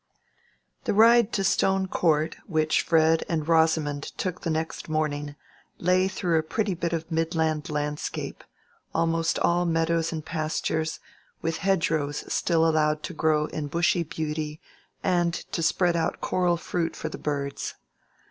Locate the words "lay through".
5.77-6.39